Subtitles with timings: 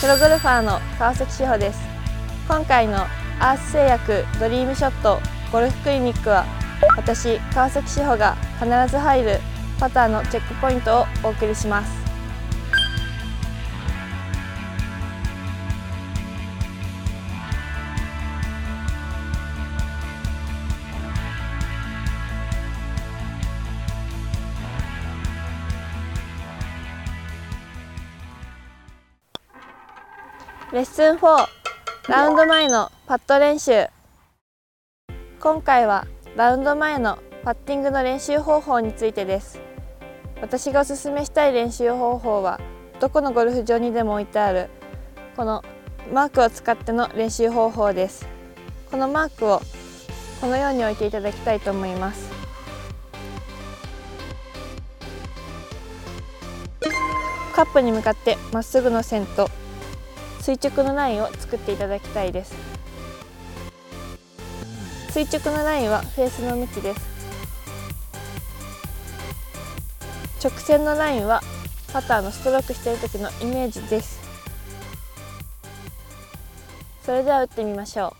[0.00, 1.78] プロゴルファーの川崎志穂です。
[2.48, 3.02] 今回の
[3.38, 5.20] アース製薬ドリームショット
[5.52, 6.46] ゴルフクリニックは
[6.96, 9.40] 私川崎志穂が必ず入る
[9.78, 12.09] パターのチェックポイントをお送りします。
[30.72, 31.46] レッスン4
[32.08, 33.88] ラウンド前のパット練習。
[35.40, 39.58] 今回はラウンド前のパッティングの練習方法についてです。
[40.40, 42.60] 私がおすすめしたい練習方法は
[43.00, 44.68] どこのゴルフ場にでも置いてある
[45.34, 45.64] この
[46.12, 48.28] マークを使っての練習方法です。
[48.92, 49.60] このマークを
[50.40, 52.30] このように置いていただきたいと思います。
[57.56, 59.50] カップに向かってまっすぐの線と
[60.50, 62.56] 垂直のラインを作っていただきたいです。
[65.12, 67.00] 垂直のラインはフェースの向きです。
[70.42, 71.40] 直線のラインは
[71.92, 74.18] パターのストロークしている時のイメージです。
[77.04, 78.16] それでは打ってみましょ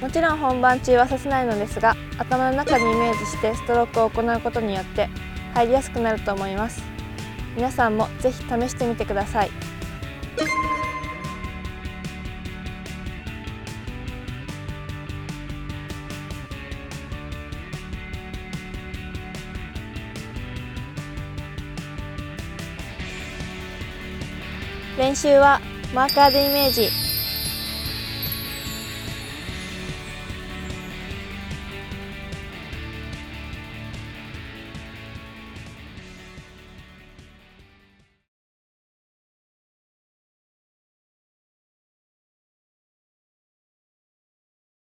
[0.00, 5.08] もちろん本番中はさせないのですが頭の中にイメージしてストロークを行うことによって
[5.54, 6.82] 入りやすくなると思います。
[7.56, 9.50] 皆さんもぜひ試してみてください。
[24.96, 25.60] 練習は
[25.94, 27.07] マーカーでイメージ。